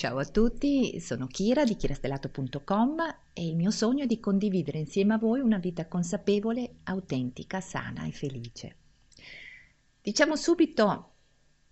[0.00, 5.12] Ciao a tutti, sono Kira di kirastellato.com e il mio sogno è di condividere insieme
[5.12, 8.76] a voi una vita consapevole, autentica, sana e felice.
[10.00, 11.10] Diciamo subito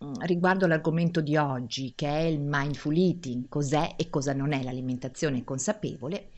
[0.04, 4.62] mm, riguardo l'argomento di oggi, che è il mindful eating, cos'è e cosa non è
[4.62, 6.28] l'alimentazione consapevole,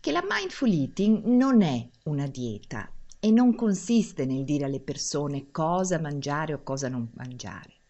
[0.00, 5.50] che la mindful eating non è una dieta e non consiste nel dire alle persone
[5.50, 7.80] cosa mangiare o cosa non mangiare.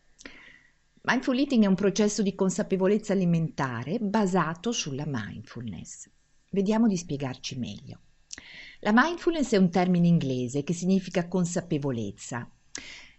[1.04, 6.08] Mindful eating è un processo di consapevolezza alimentare basato sulla mindfulness.
[6.50, 7.98] Vediamo di spiegarci meglio.
[8.82, 12.48] La mindfulness è un termine inglese che significa consapevolezza.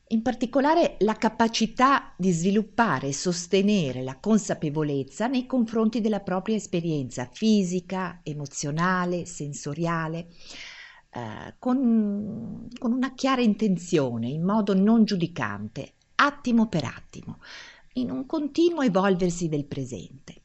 [0.08, 7.30] In particolare la capacità di sviluppare e sostenere la consapevolezza nei confronti della propria esperienza
[7.30, 10.30] fisica, emozionale, sensoriale,
[11.10, 17.40] eh, con, con una chiara intenzione, in modo non giudicante, attimo per attimo,
[17.94, 20.42] in un continuo evolversi del presente.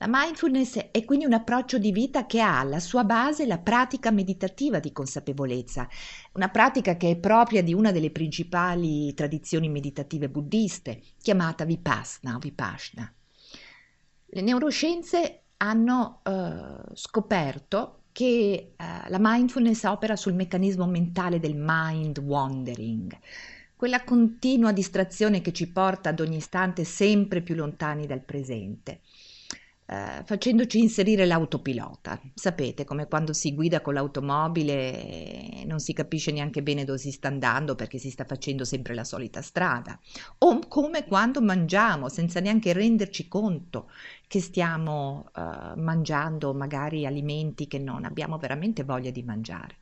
[0.00, 4.12] La mindfulness è quindi un approccio di vita che ha alla sua base la pratica
[4.12, 5.88] meditativa di consapevolezza,
[6.34, 12.38] una pratica che è propria di una delle principali tradizioni meditative buddiste, chiamata Vipassana o
[12.38, 13.12] Vipassana.
[14.26, 22.18] Le neuroscienze hanno eh, scoperto che eh, la mindfulness opera sul meccanismo mentale del mind
[22.18, 23.18] wandering,
[23.78, 29.02] quella continua distrazione che ci porta ad ogni istante sempre più lontani dal presente.
[29.86, 32.20] Uh, facendoci inserire l'autopilota.
[32.34, 37.12] Sapete, come quando si guida con l'automobile e non si capisce neanche bene dove si
[37.12, 39.96] sta andando perché si sta facendo sempre la solita strada.
[40.38, 43.90] O come quando mangiamo senza neanche renderci conto
[44.26, 49.76] che stiamo uh, mangiando magari alimenti che non abbiamo veramente voglia di mangiare.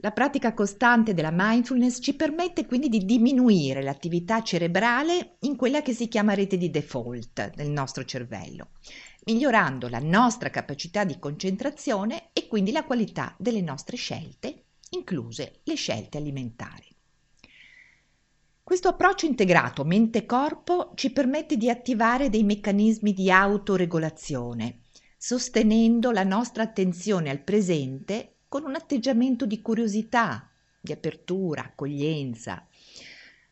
[0.00, 5.94] La pratica costante della mindfulness ci permette quindi di diminuire l'attività cerebrale in quella che
[5.94, 8.72] si chiama rete di default del nostro cervello,
[9.24, 15.74] migliorando la nostra capacità di concentrazione e quindi la qualità delle nostre scelte, incluse le
[15.76, 16.94] scelte alimentari.
[18.62, 24.80] Questo approccio integrato mente-corpo ci permette di attivare dei meccanismi di autoregolazione,
[25.16, 30.48] sostenendo la nostra attenzione al presente con un atteggiamento di curiosità,
[30.80, 32.66] di apertura, accoglienza.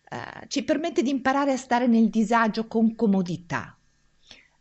[0.09, 3.77] Eh, ci permette di imparare a stare nel disagio con comodità,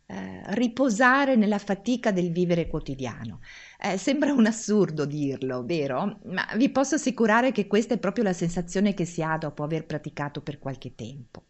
[0.04, 3.40] eh, riposare nella fatica del vivere quotidiano.
[3.80, 6.20] Eh, sembra un assurdo dirlo, vero?
[6.24, 9.86] Ma vi posso assicurare che questa è proprio la sensazione che si ha dopo aver
[9.86, 11.42] praticato per qualche tempo.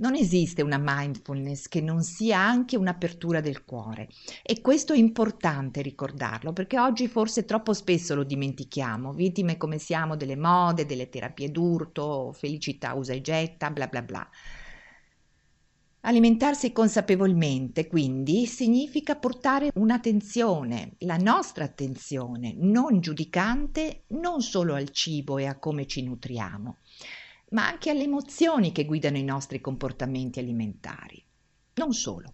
[0.00, 4.08] Non esiste una mindfulness che non sia anche un'apertura del cuore.
[4.42, 10.16] E questo è importante ricordarlo perché oggi forse troppo spesso lo dimentichiamo, vittime come siamo
[10.16, 14.26] delle mode, delle terapie d'urto, felicità usa e getta, bla bla bla.
[16.00, 25.36] Alimentarsi consapevolmente, quindi, significa portare un'attenzione, la nostra attenzione, non giudicante, non solo al cibo
[25.36, 26.78] e a come ci nutriamo,
[27.50, 31.24] ma anche alle emozioni che guidano i nostri comportamenti alimentari.
[31.74, 32.32] Non solo.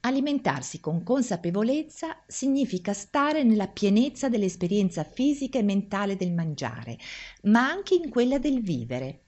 [0.00, 6.98] Alimentarsi con consapevolezza significa stare nella pienezza dell'esperienza fisica e mentale del mangiare,
[7.44, 9.22] ma anche in quella del vivere,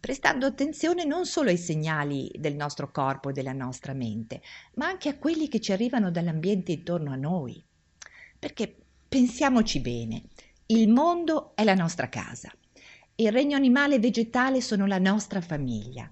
[0.00, 4.40] prestando attenzione non solo ai segnali del nostro corpo e della nostra mente,
[4.76, 7.62] ma anche a quelli che ci arrivano dall'ambiente intorno a noi.
[8.38, 8.74] Perché
[9.06, 10.22] pensiamoci bene,
[10.66, 12.50] il mondo è la nostra casa
[13.20, 16.08] il regno animale e vegetale sono la nostra famiglia.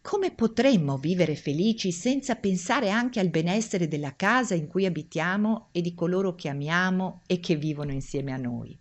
[0.00, 5.82] Come potremmo vivere felici senza pensare anche al benessere della casa in cui abitiamo e
[5.82, 8.78] di coloro che amiamo e che vivono insieme a noi?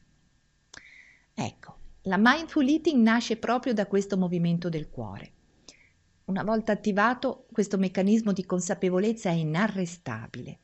[1.33, 5.31] Ecco, la mindful eating nasce proprio da questo movimento del cuore.
[6.25, 10.59] Una volta attivato, questo meccanismo di consapevolezza è inarrestabile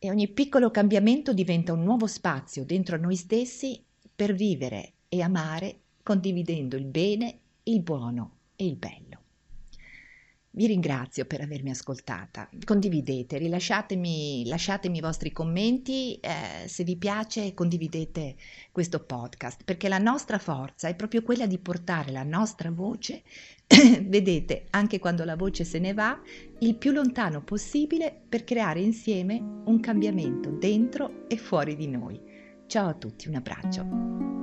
[0.00, 3.80] e ogni piccolo cambiamento diventa un nuovo spazio dentro noi stessi
[4.12, 9.24] per vivere e amare condividendo il bene, il buono e il bello.
[10.56, 12.48] Vi ringrazio per avermi ascoltata.
[12.64, 18.36] Condividete, rilasciatemi, lasciatemi i vostri commenti eh, se vi piace condividete
[18.72, 23.22] questo podcast perché la nostra forza è proprio quella di portare la nostra voce,
[24.00, 26.18] vedete, anche quando la voce se ne va,
[26.60, 32.18] il più lontano possibile per creare insieme un cambiamento dentro e fuori di noi.
[32.66, 34.35] Ciao a tutti, un abbraccio.